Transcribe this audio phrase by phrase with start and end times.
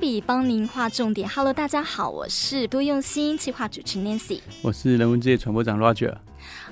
[0.00, 1.28] 比帮您划重点。
[1.28, 6.16] Hello，大家好，我是多用心企划主持 Nancy，我是人文之夜传播长 Roger。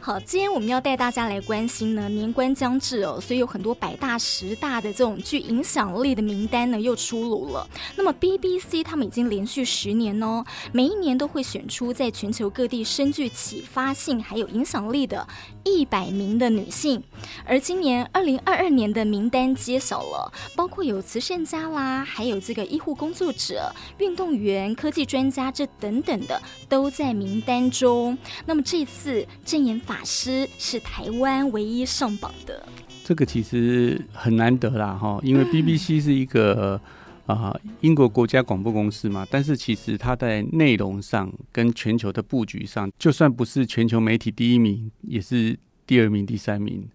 [0.09, 7.69] 好，今天我们要带大家来关心呢，年关将至哦，所以有很多百大、十大的这种具影响力的名单呢又出炉了。
[7.95, 15.29] 那么 BBC 他们已经连续十年哦，每一年都会选出在全球各地深具启发性还有影响力的
[15.63, 17.05] 一百名的女性。
[17.45, 28.17] 而今年二零二二年的名单揭晓了，包括有慈善家啦，还有这个医护工作者、运动员、科技专家这等等的都在名单中。
[28.47, 32.67] 那么这次证言法师是台湾唯一上榜的，
[33.05, 36.81] 这个其实很难得啦，哈，因为 BBC 是一个
[37.27, 46.89] 啊、呃、英国国家广播公司嘛，但是其实它在内容上跟全球的布局上，就算不是全球媒体第一名，也是第二名、第三名，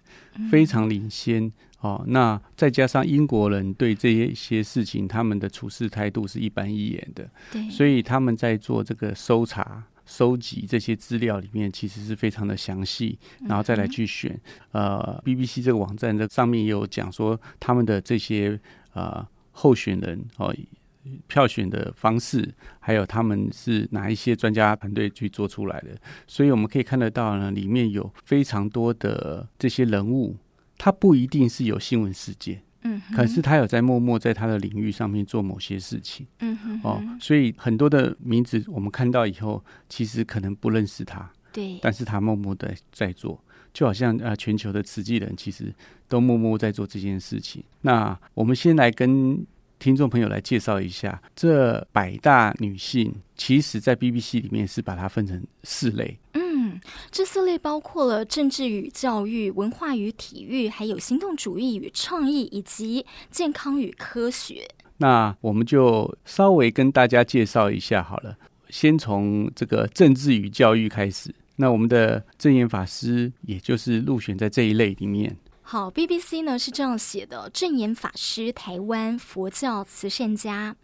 [0.52, 2.03] 非常领先哦。
[2.08, 9.83] 那再加上英国人对这些些事情，他们的处事态度是一板一眼的，对，所以他们在做这个搜查。
[10.06, 14.40] 收集这些资料里面其实是非常的详细，然后再来去选。
[14.72, 18.59] 呃，BBC 这个网站的上面也有讲说他们的这些
[18.94, 20.54] 呃候选人哦，
[21.28, 25.90] 票选的方式，还有他们是哪一些专家团队去做出来的。
[26.28, 30.38] 所以我们可以看得到呢，里面有非常多的这些人物，
[30.78, 32.62] 他不一定是有新闻事件。
[32.84, 43.42] 嗯，可是他有在默默在他的领域上面做某些事情，嗯哼，哦，所以很多的名字我们看到以后，其实可能不认识他，对，但是他默默的在做，
[43.73, 45.73] 就好像呃全球的慈济人其实
[46.08, 47.64] 都默默在做这件事情。
[47.81, 49.45] 那我们先来跟
[49.80, 56.18] 听众朋友来介绍一下这百大女性，其实在 BBC 里面是把它分成四类。
[57.12, 64.68] 这四类包括了政治与教育、文化与体育，还有行动主义与创意，以及健康与科学。
[64.97, 68.38] 那我们就稍微跟大家介绍一下好了，
[68.69, 71.34] 先从这个政治与教育开始。
[71.56, 75.38] 那我们的证严法师，也就是入选在这一类里面。
[75.62, 80.75] 好，BBC 呢是这样写的：证严法师，台湾佛教慈善家。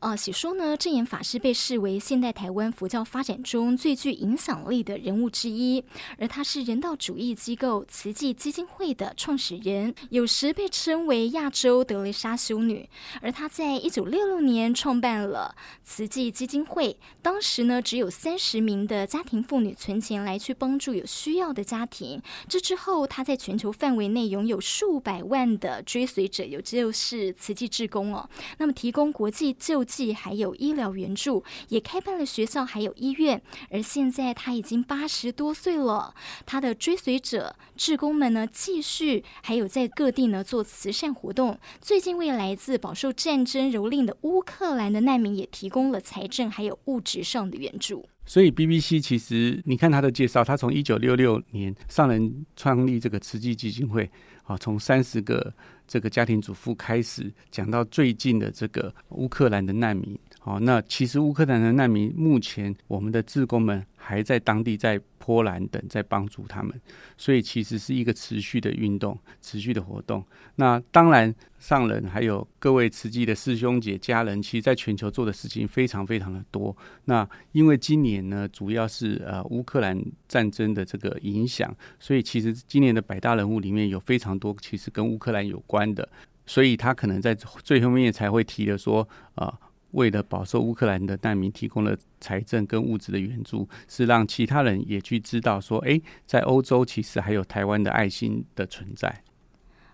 [0.00, 5.82] 呃，喜说呢，证严法师被视为现代台湾佛教发展中最具影响力的人物之一，
[6.18, 12.88] 而他是人道主义机构慈济基金会的创始人，有时被称为亚洲德蕾莎修女。
[13.20, 22.22] 而他在一九六六年创办了慈济基金会，当时呢只有三十名的家庭妇女存钱来去帮助有需要的家庭。
[22.48, 30.08] 这之后，他在全球范围内拥有数百万的追随者，有就是慈济志工哦，那么提供国际救济。
[30.18, 33.40] 还有医疗援助，也开办了学校，还有医院。
[33.70, 36.14] 而现在他已经八十多岁了，
[36.44, 41.58] 他的追随者、志工们呢，继续还有在各地呢做慈善活动。
[41.80, 48.08] 最近为来自饱受战争蹂躏的乌克兰的难民也提供了财政还有物质上的援助。
[48.24, 54.10] 所以 BBC 其实你看他的介绍，他从一九六六年上任创立这个慈济基金会，
[54.44, 55.54] 啊，从三十个。
[55.88, 66.80] 这个家庭主妇开始讲到最近的这个乌克兰的难民，好，那其实乌克兰的难民目前我们的志工们还在当地，在波兰等在帮助他们，
[67.18, 70.24] 所以其实是一个持续的运动，持续的活动。
[70.54, 76.74] 那当然，上人还有各位慈济的师兄姐家人，其实在全球做的事情非常非常的多。
[77.04, 85.94] 那因为今年呢，主要是呃乌克兰战争的这个影响，所以其实今年的百大人物里面有非常多其实跟乌克兰有关。
[85.94, 86.08] 的，
[86.46, 89.52] 所以他可能在最后面才会提的说，啊，
[89.92, 99.22] 为了饱受乌克兰的难民提供了财政跟物质的援助，是让其他人也去知道说，哎，在欧洲其实还有台湾的爱心的存在。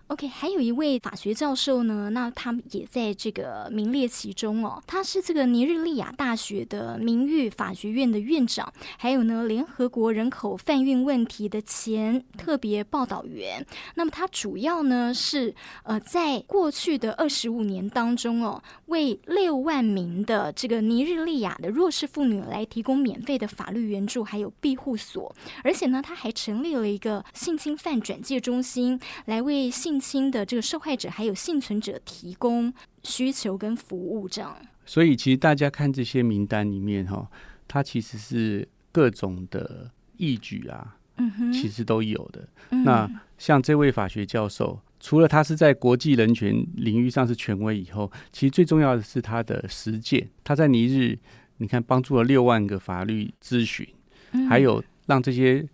[0.07, 4.79] OK，还有一位法学教授呢，那他也在这个名列其中哦。
[4.85, 13.65] 他是这个尼日利亚大学的名誉法学院的院长，还有呢，联合国人口贩运问题的前特别报道员。
[13.95, 25.35] 那么他主要呢是呃，在过去的二十五年当中哦，为六万名的这个尼日利亚的弱势妇女来提供免费的法律援助，还有庇护所。
[25.63, 34.57] 而且呢，他还成立了一个性侵犯转介中心，来为性性侵的这个受害者还有幸存者提供需求跟服务，这样。
[34.85, 37.29] 所以其实大家看这些名单里面哈，
[37.65, 42.45] 它其实是各种的义举啊，嗯哼，其实都有的。
[42.71, 50.27] 嗯、那像这位法学教授，除了他是在国际人权领域上是权威以后，其实最重要的是他的实践。
[50.43, 51.17] 他在尼日，
[51.57, 53.87] 你看帮助了六万个法律咨询，
[54.33, 55.65] 嗯、还有让这些。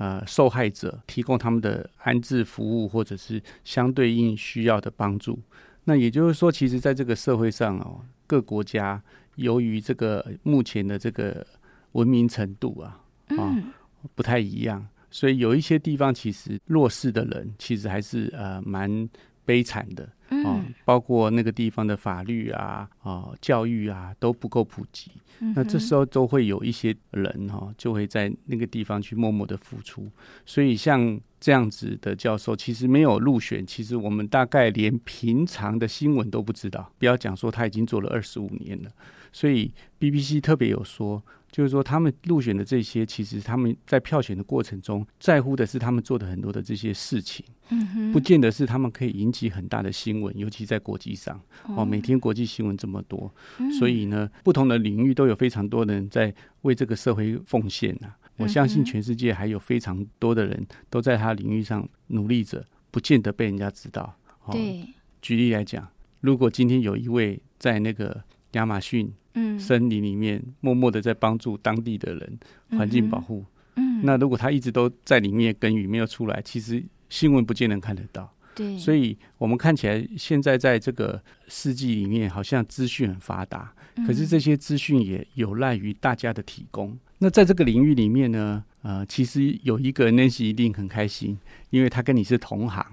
[0.00, 5.38] 呃，受害者提供他们的安置服务，或者是相对应需要的帮助。
[5.84, 9.02] 那也就是说，其实在这个社会上哦，各国家
[9.36, 11.46] 由于这个目前的这个
[11.92, 12.98] 文明程度啊
[13.36, 13.54] 啊
[14.14, 19.06] 不太一样，所以有一些地方其实弱势的人其实还是呃蛮
[19.44, 20.08] 悲惨的。
[20.44, 25.10] 哦，包括那个地方的法律啊、哦、教育啊都不够普及，
[25.40, 30.10] 嗯、那这时候都会有一些人哈、哦，就会在那个地方去默默的付出。
[30.44, 38.90] 所以像这样子的教授，其实没有入选，其实我们大概连平常的新闻都不知道，不要讲说他已经做了二十五年了。
[39.32, 41.22] 所以 BBC 特别有说。
[41.50, 47.44] 就是说，他们入选的这些，其实他们在票选的过程中，在乎的是他们做的很多的这些事情，
[48.12, 51.40] 不见得是他们可以引起很大的新闻，尤其在国际上，
[51.76, 53.32] 哦，每天国际新闻这么多，
[53.78, 56.32] 所以呢，不同的领域都有非常多的人在
[56.62, 58.12] 为这个社会奉献呐。
[58.36, 64.16] 我相信全世界还有非常多的人都在他领域上努力着，不见得被人家知道。
[64.50, 64.86] 对，
[65.20, 65.86] 举例来讲，
[66.20, 69.12] 如果今天有一位在那个亚马逊。
[69.34, 72.38] 嗯，森林里面默默的在帮助当地的人
[72.70, 73.44] 环境保护。
[73.76, 78.28] 嗯，那如果他一直都在里面耕耘，没有出来，其实新闻不见能看得到。
[78.56, 83.72] 对，所以我们看起来现在在这个世纪里面，好像资讯很发达，
[84.04, 86.98] 可是这些资讯也有赖于大家的提供。
[87.18, 91.38] 那在这个领域里面呢，呃，其实有一个 Nancy 一定很开心，
[91.70, 92.84] 因为他跟你是同行。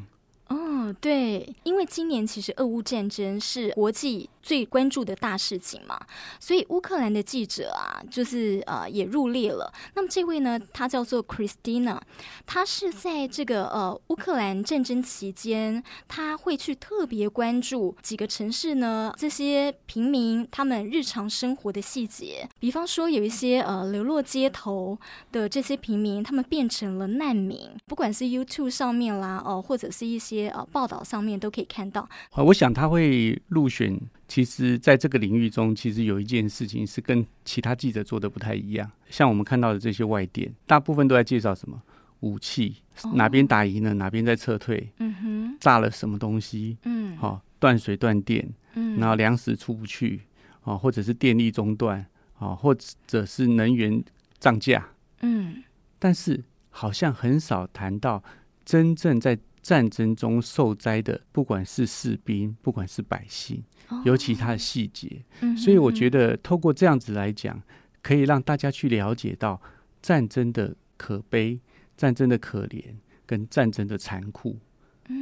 [0.94, 6.00] 对，因为今年其实俄乌战争是国际最关注的大事情嘛，
[6.39, 9.72] 所以乌克兰的记者啊，就是呃也入列了。
[9.95, 12.00] 那么这位呢，他叫做 Christina，
[12.45, 24.98] 他是在这个呃乌克兰战争期间，他会去特别关注几个城市呢，这些平民他们日常生活的细节，比方说有一些呃流落街头
[25.31, 32.07] 的这些平民，他们变成了难民，不管是 YouTube 上面啦，哦、呃、或者是一些呃报道上面都可以看到。
[32.29, 34.00] 啊，我想他会入选。
[34.27, 38.91] 其实，在这个领域中，其实有一件事情是跟其他记者做的不太一样。
[39.09, 41.81] 像我们看到的这些外电，大部分都在介绍什么
[42.19, 42.75] 武器，
[43.15, 50.21] 哪边打赢了，哪边在撤退，嗯哼，炸了什么东西，嗯，好，断水断电，嗯，然后粮食出不去，
[50.62, 52.06] 啊，或者是电力中断，
[52.38, 52.75] 啊，或
[53.07, 54.03] 者是能源
[54.38, 54.89] 涨价，
[55.21, 55.63] 嗯，
[55.97, 58.21] 但是好像很少谈到
[58.65, 63.61] 真正在战争中受灾的，不管是士兵，不管是百姓。
[64.05, 65.25] 尤其他的细节，
[65.57, 67.61] 所以我觉得透过这样子来讲，
[68.01, 69.61] 可以让大家去了解到
[70.01, 71.59] 战争的可悲、
[71.97, 72.83] 战争的可怜
[73.25, 74.57] 跟战争的残酷。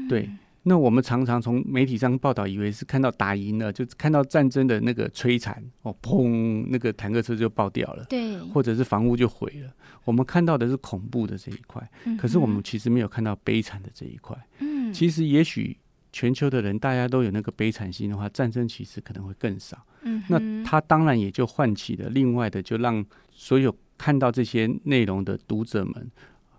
[0.07, 0.30] 对，
[0.68, 9.72] 那我们常常从媒体上报道，以为是看到打赢了，就看到战争的那个摧残哦，砰，那个坦克车就爆掉了，对，或者是房屋就毁了。
[10.04, 14.36] 我们看到的是恐怖的这一块，可是我们其实没有看到悲惨的这一块。
[14.60, 15.78] 嗯，其实也许。
[16.18, 19.78] 全球的人，大家都有那个悲惨心的话，战争其实可能会更少。
[20.04, 26.10] 嗯，那它当然也就唤起了另外的，就让所有看到这些内容的读者们、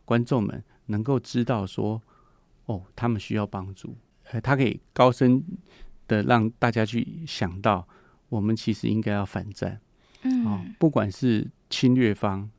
[0.04, 1.98] 观众们能够知道说，
[2.66, 3.96] 哦，他们需要帮助。
[4.30, 5.42] 呃，他可以高声
[6.06, 7.86] 的让大家去想到，
[8.28, 9.80] 我们其实应该要反战。
[10.22, 12.50] 嗯，哦，不管是侵略方、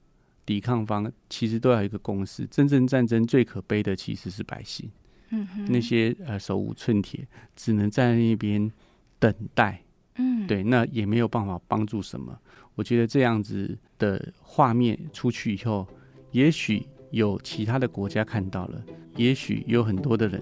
[0.45, 2.45] 抵抗方，其实都要有一个共识。
[2.47, 4.89] 真正战争最可悲的其实是百姓。
[5.29, 8.71] 嗯，那些呃手无寸铁，只能在那边
[9.19, 9.83] 等待。
[10.15, 12.39] 嗯，对，那也没有办法帮助什么。
[12.75, 15.85] 我觉得这样子的画面出去以后，
[16.31, 18.81] 也许有其他的国家看到了，
[19.15, 20.41] 也许有很多的人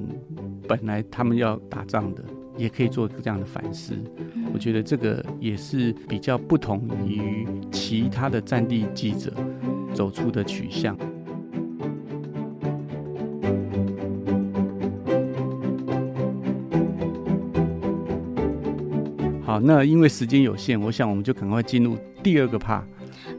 [0.68, 2.24] 本来他们要打仗的，
[2.58, 3.94] 也可以做这样的反思。
[4.54, 9.32] 我觉得这个也是比较不同于其他的战地记者
[9.94, 10.98] 走出的取向。
[19.44, 22.82] 好，那因为时间有限，我想我们就赶快进入第二个 part。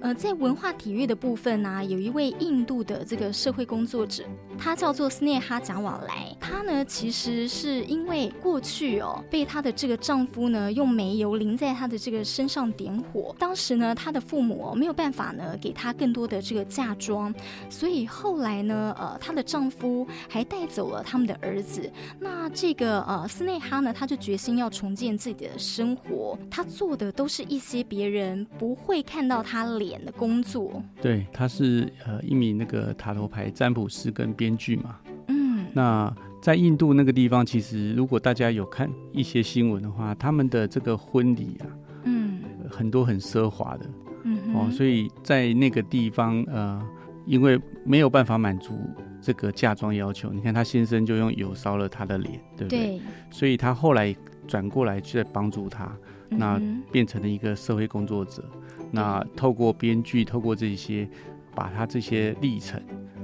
[0.06, 4.22] 呃，在文化体育的部分呢、有一位印度的这个社会工作者，
[4.56, 6.35] 他叫做斯内哈贾瓦莱。
[6.56, 13.36] 他呢，其实是因为过去哦，被她的这个丈夫呢用煤油淋在她的这个身上点火。
[13.38, 17.34] 当时呢，她的父母、哦、没有办法呢给她更多的这个嫁妆，
[17.68, 21.92] 所以后来呢，呃，她的丈夫还带走了他们的儿子。
[22.18, 26.38] 那这个呃斯内哈呢，他就决心要重建自己的生活。
[26.50, 30.02] 他做的都是一些别人不会看到他脸。
[30.06, 34.96] 的工作，对，他是呃一名那个塔罗牌占卜师跟编剧嘛。
[35.26, 36.14] 嗯，那
[36.46, 41.66] 在印度那个地方，其实如果大家有看一些新闻的话，他们的这个婚礼啊，
[42.04, 42.38] 嗯，
[42.70, 43.90] 很多很奢华的，
[44.22, 46.80] 嗯哦，所以在那个地方，呃，
[47.26, 48.78] 因为没有办法满足
[49.20, 52.78] 这个嫁妆要求，你看他先生就用油烧了他的脸，对不对？
[52.78, 54.14] 对，所以他后来
[54.46, 55.90] 转过来去在帮助他。
[56.28, 56.62] 那
[56.92, 58.44] 变成了一个社会工作者。
[58.92, 61.08] 那透过编剧，透过这些，
[61.56, 62.80] 把他这些历程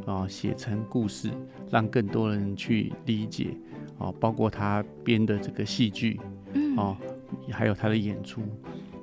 [0.06, 1.30] 啊写成故事，
[1.70, 3.56] 让更多人去理解
[3.98, 6.20] 哦，包括他编的这个戏剧，
[6.76, 6.96] 哦，
[7.50, 8.42] 还有他的演出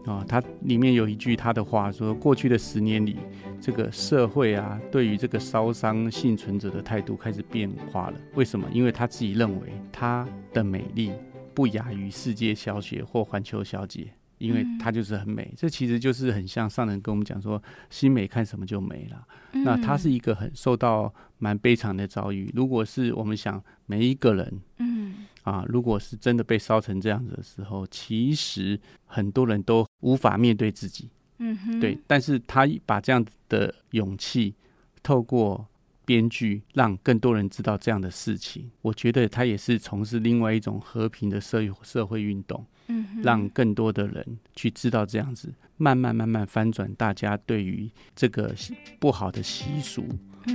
[0.05, 3.17] 啊，他里面有一句他的话说：过去的十年里，
[3.61, 8.19] 这个社会啊，对于这个烧伤幸存者的态度开始变化了。
[8.35, 8.67] 为什么？
[8.71, 11.11] 因为他自己认为他的美丽
[11.53, 14.07] 不亚于世界小姐或环球小姐。
[14.39, 19.27] 因为它就是很美，这其实就是很像上人跟我们讲说，心美看什么就美了。
[19.51, 22.51] 那它是一个很受到蛮悲惨的遭遇。
[22.55, 31.97] 如果是我们想每一个人，嗯，啊，如果是真的被烧成这样子的时候，其实很多人都无法面对自己，嗯哼，对。
[32.07, 34.55] 但是他把这样的勇气
[35.03, 35.67] 透过
[36.09, 38.71] 编剧，让更多人知道这样的事情。
[38.81, 42.65] 我觉得他也是从事另外一种和平的社社会运动。
[42.87, 48.55] 嗯，让更多的人去知道这样子，慢慢慢慢翻转大家对于这个
[48.99, 50.03] 不好的习俗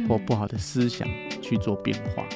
[0.08, 1.06] 或不好的思想
[1.40, 2.26] 去做变化。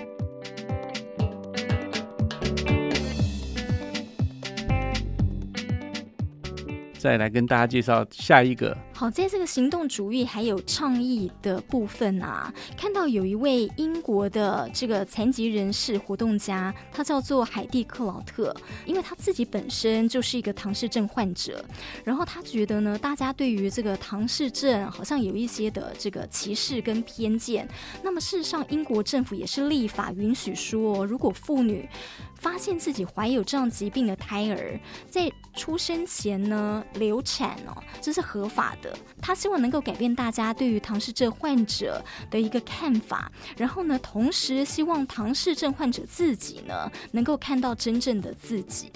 [6.96, 8.78] 再来跟大家介绍下一个。
[8.98, 18.52] 好，在这个行动主义还有倡议的部分啊，看到有一位英国的这个残疾人士活动家，他叫做海蒂克劳特，
[18.84, 21.64] 因为他自己本身就是一个唐氏症患者，
[22.02, 27.68] 然后他觉得呢，大家对于这个唐氏症好像有一些的这个歧视跟偏见。
[28.02, 31.88] 那么事实上，英国政府也是立法允许说，如果妇女
[32.34, 34.76] 发现自己怀有这样疾病的胎儿，
[35.08, 38.87] 在出生前呢流产哦，这是合法的。
[39.20, 48.90] 他希望能够改变大家对于唐氏症患者的一个看法，然后呢，同时希望唐氏症患者自己呢能够看到真正的自己。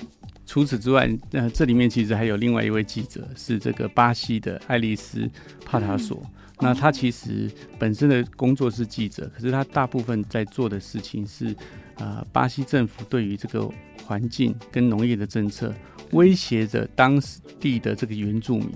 [0.45, 5.29] 除此之外，呃，这里面其实还有另外一位记者，是这个巴西的爱丽丝
[5.65, 6.21] 帕塔索。
[6.25, 6.31] 嗯、
[6.61, 11.57] 那他其实本身的工作是记者，可是他大部分在做的事情是，
[11.95, 13.67] 呃，巴西政府对于这个
[14.05, 15.73] 环境跟农业的政策
[16.11, 17.21] 威胁着当
[17.59, 18.73] 地的这个原住民。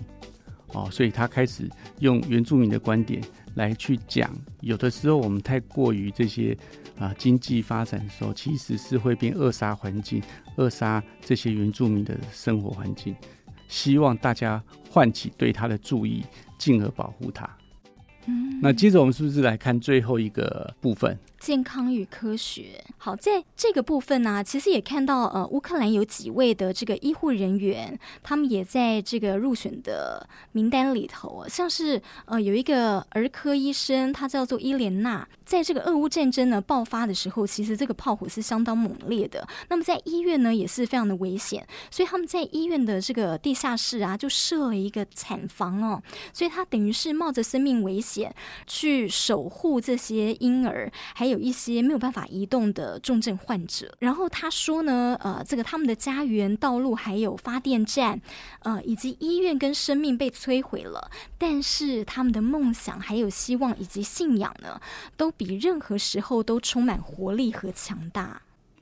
[0.77, 1.67] 哦，所以他开始
[2.01, 3.23] 用原住民的观点
[3.55, 4.31] 来去讲，
[4.61, 6.55] 有的时候我们太过于这些
[6.99, 10.23] 啊经济发展的时候，其实是会变扼杀环境，
[10.57, 13.17] 扼杀这些原住民的生活环境。
[13.69, 16.23] 希望大家唤起对他的注意，
[16.59, 17.49] 进而保护他。
[18.27, 21.19] 嗯，那接着我们是不是来看最后一个部分？
[21.47, 22.85] 健康与科学。
[22.99, 31.47] 好，在这个部分呢、其实也看到，呃，乌克兰有几位的这个医护人员，他们也在这个入选的名单里头。
[31.49, 35.25] 像是呃，有一个儿科医生，他叫做伊莲娜。
[35.45, 39.47] 在这个俄乌战争呢爆发的时候，其实这个炮火是相当猛烈的。
[39.69, 46.03] 那么在医院呢，也是非常的危险，所以他们在医院的这个地下室啊，就设了一个产房哦。
[46.33, 48.35] 所以他等于是冒着生命危险
[48.67, 51.36] 去守护这些婴儿，还有。
[51.37, 58.19] 有一些没有办法移动的重症患者，然后他说呢，呃，这个他们的家园、道路还有发电站，
[58.61, 64.81] 呃，以及医院跟生命被摧毁了，但是他们的梦想还有希望以及信仰呢，
[65.19, 68.41] 都比任何时候都充满活力和强大。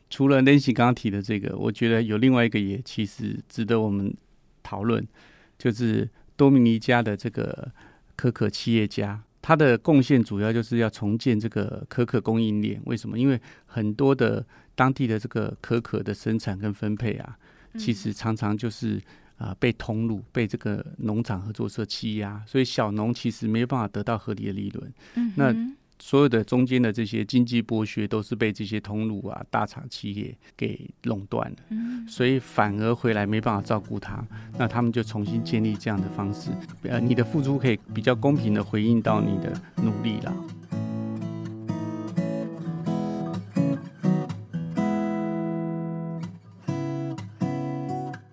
[0.08, 4.14] 除了 Nancy 刚刚提的这个，我觉得有另外一个也其实值得我们
[4.62, 5.04] 讨论，
[5.58, 7.72] 就是多米尼加的这个
[8.14, 9.22] 可可企业家。
[9.46, 12.80] 它的贡献主要就是要重建这个可可供应链。
[12.86, 13.18] 为什么？
[13.18, 14.42] 因为很多的
[14.74, 17.36] 当地的这个可可的生产跟分配啊，
[17.76, 18.96] 其实常常就是
[19.36, 24.90] 啊、呃、被通路被这个农场合作社欺压，所以小农其实没有办法得到合理的利润。
[25.16, 25.54] 嗯，那。
[25.98, 31.56] 所有的中间的这些经济剥削都是被这些通路啊、大厂企业给垄断了，
[32.08, 34.22] 所以反而回来没办法照顾他，
[34.58, 36.50] 那他们就重新建立这样的方式，
[36.82, 40.32] 呃，你的付出可以比较公平的回应到你的努力啦。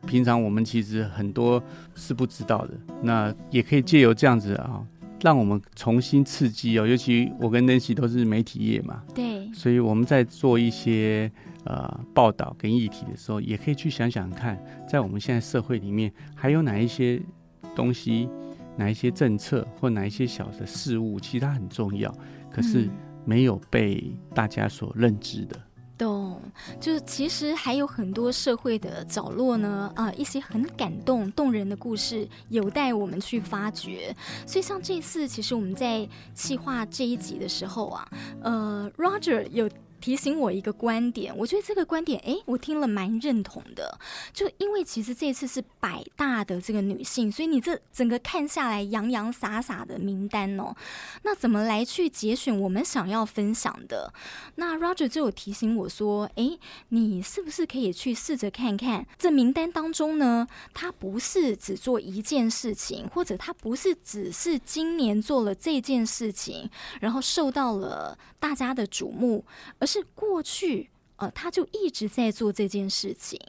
[0.07, 1.63] 平常我们其实很多
[1.95, 4.85] 是不知道的，那也可以借由这样子啊。
[5.21, 11.31] 让我们重新刺激哦，尤其我跟 Nancy 都是媒体业嘛，对，所以我们在做一些
[11.63, 14.59] 呃报道跟议题的时候，也可以去想想看，
[14.89, 17.21] 在我们现在社会里面，还有哪一些
[17.75, 18.27] 东西、
[18.77, 22.11] 哪一些政策或哪一些小的事物，其实它很重要，
[22.51, 22.89] 可是
[23.23, 25.55] 没有被大家所认知的。
[26.01, 26.41] 懂，
[26.79, 34.15] 就是其实还有很多社会的角落呢，啊、一些很感动、动人的故事有待我们去发掘。
[34.47, 38.07] 所以像这次，其实我们在企划这一集的时候啊，
[38.41, 39.69] 呃，Roger 有
[40.01, 43.97] 提醒我一个观点，我觉得这个观点，哎，我听了蛮认同的。
[44.33, 50.75] 就因为其实这次是百大的这个女性，所以你这整个看下来洋洋洒洒的名单哦，
[51.23, 54.11] 那怎么来去节选我们想要分享的？
[54.55, 56.57] 那 Roger 就有提醒我说，哎，
[56.89, 60.47] 你是不是可以去试着看看这名单当中呢？
[60.73, 69.45] 她不是只做一件事情，或者她不是只是今年做了这件事情，然后受到了大家的瞩目，
[69.79, 73.39] 而是过去呃，他就一直在做这件事情。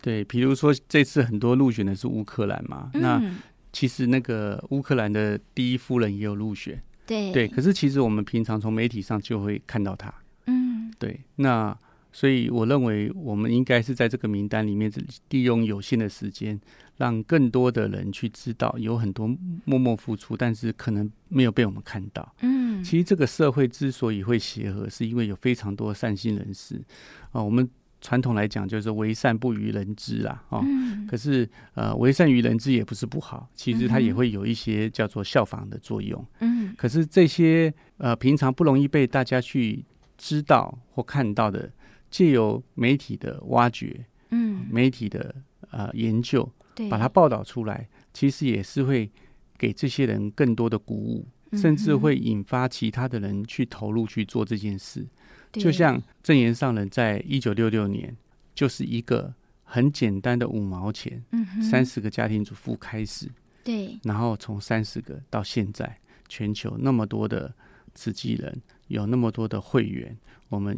[0.00, 3.34] 对，比如说这次很多入选的是乌克兰嘛，嗯、那
[3.72, 6.82] 其实那个乌克兰的第一夫人也有入选。
[7.06, 10.12] 对对，可是其实我们平常从媒体上就会看到他。
[10.46, 11.76] 嗯，对，那。
[12.12, 14.90] 所以我认为，我们应该是在这个名单里面，
[15.30, 16.60] 利用有限的时间，
[16.96, 19.28] 让更多的人去知道，有很多
[19.64, 22.34] 默默付出，但是可能没有被我们看到。
[22.40, 26.82] 嗯，其实这个社会之所以会协和，是因为有非常多善心人士
[27.30, 27.40] 啊。
[27.40, 27.68] 我们
[28.00, 30.42] 传统来讲，就是为善不于人知啦。
[30.48, 30.64] 哦，
[31.08, 36.26] 可是呃，为善于人知也不是不好，其实它也会有一些叫做效仿的作用。
[36.40, 39.84] 嗯，可是这些呃，平常不容易被大家去
[40.18, 41.70] 知道或看到的。
[42.10, 45.34] 借由媒体的挖掘，嗯，媒体的
[45.70, 49.08] 呃研究，对，把它报道出来，其实也是会
[49.56, 55.06] 给这些人更多的鼓舞，嗯、甚至会引发其他的人去投入去做这件事。
[55.52, 58.16] 就像正言上人在一九六六年，
[58.54, 63.28] 就是一个很简单的五毛钱，嗯，三十个家庭主妇开始，
[63.62, 65.98] 对，然后从三十个到现在，
[66.28, 67.54] 全球那么多的
[67.94, 70.76] 慈济人，有那么多的会员，我们。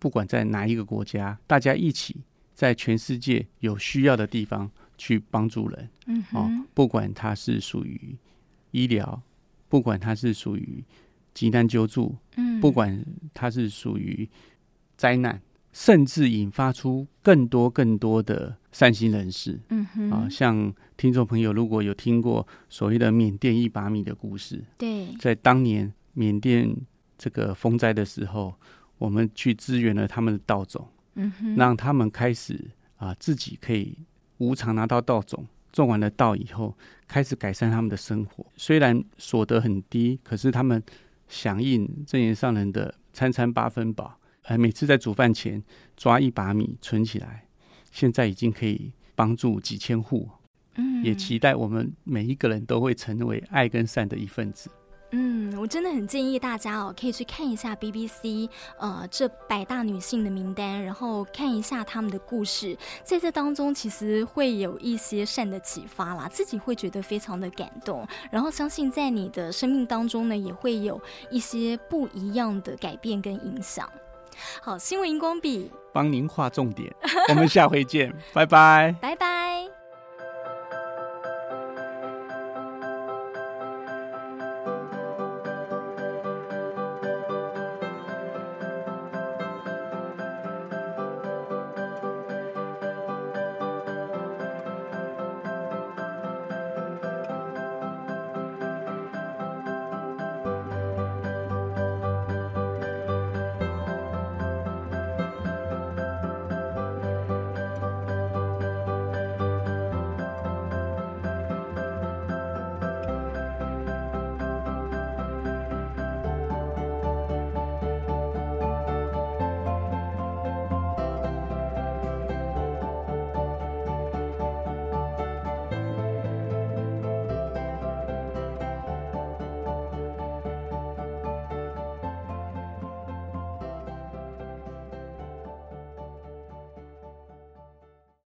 [0.00, 2.16] 不管在哪一个国家，大家一起
[2.54, 5.90] 在全世界有需要的地方去帮助人。
[6.06, 8.16] 嗯，哦，不管它是属于
[8.70, 9.22] 医疗，
[9.68, 10.82] 不管它是属于
[11.34, 13.04] 急难救助，嗯，不管
[13.34, 14.26] 它是属于
[14.96, 15.38] 灾难，
[15.72, 19.60] 甚至引发出更多更多的善心人士。
[19.68, 26.74] 嗯哼，啊，像听众朋友如果有听过所谓的缅甸一把米的故事，对，在当年缅甸
[27.18, 28.54] 这个风灾的时候。
[29.00, 32.52] 我们去支援了他们的稻种，嗯哼，让他们开始
[32.96, 33.96] 啊、呃、自己可以
[34.36, 36.76] 无偿拿到稻种，种完了稻以后，
[37.08, 38.44] 开始改善他们的生活。
[38.56, 40.82] 虽然所得很低，可是他们
[41.28, 45.62] 响应正言上人的餐餐八分饱，呃，每次在煮饭前
[45.96, 47.46] 抓一把米存起来，
[47.90, 50.28] 现在已经可以帮助几千户。
[50.76, 54.70] 嗯，也期待我们每一个人都会成为爱跟善的一份子。
[55.12, 73.90] 嗯，我真的很建议大家哦，可以去看一下 BBC，呃，这百大女性的名单，然后看一下她们的故事，在这当中其实会有一些善的启发啦，自己会觉得非常的感动，然后相信在你的生命当中呢，也会有一些不一样的改变跟影响。
[74.62, 76.94] 好，新闻荧光笔帮您画重点，
[77.28, 79.59] 我们下回见，拜拜，拜拜。